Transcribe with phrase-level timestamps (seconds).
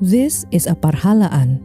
[0.00, 1.60] This is a parhalaan,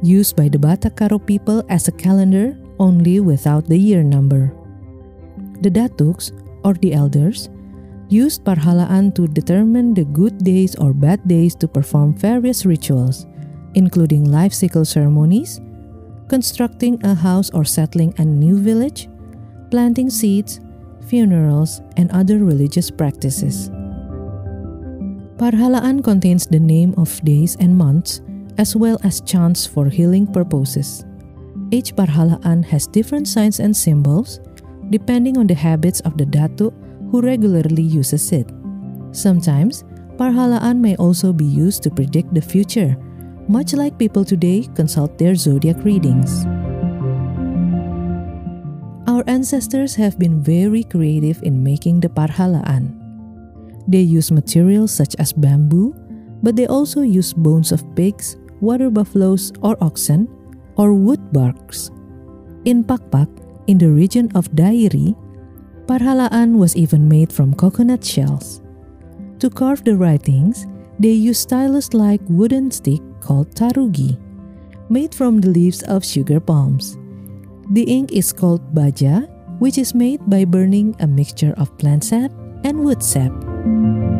[0.00, 4.56] used by the Batak Karo people as a calendar only without the year number.
[5.60, 6.32] The Datuks,
[6.64, 7.52] or the elders,
[8.08, 13.28] used parhalaan to determine the good days or bad days to perform various rituals,
[13.76, 15.60] including life cycle ceremonies,
[16.32, 19.04] constructing a house or settling a new village,
[19.70, 20.64] planting seeds,
[21.12, 23.68] funerals, and other religious practices.
[25.36, 28.24] Parhalaan contains the name of days and months,
[28.56, 31.04] as well as chants for healing purposes.
[31.68, 34.40] Each parhalaan has different signs and symbols,
[34.88, 36.72] depending on the habits of the datu
[37.12, 38.48] who regularly uses it.
[39.12, 39.84] Sometimes,
[40.16, 42.96] parhalaan may also be used to predict the future,
[43.44, 46.48] much like people today consult their zodiac readings.
[49.04, 53.05] Our ancestors have been very creative in making the parhalaan.
[53.88, 55.94] They use materials such as bamboo,
[56.42, 60.28] but they also use bones of pigs, water buffaloes, or oxen,
[60.76, 61.90] or wood barks.
[62.64, 63.30] In Pakpak,
[63.66, 65.14] in the region of Dairi,
[65.86, 68.60] parhalaan was even made from coconut shells.
[69.38, 70.66] To carve the writings,
[70.98, 74.18] they use stylus like wooden stick called tarugi,
[74.88, 76.98] made from the leaves of sugar palms.
[77.70, 79.26] The ink is called baja,
[79.58, 82.30] which is made by burning a mixture of plant sap
[82.64, 83.32] and wood sap.
[83.66, 84.15] Thank you.